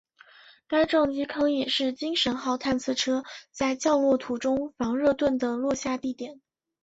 [0.67, 6.41] 该撞击坑也是精神号探测车在降落途中防热盾的落下地点。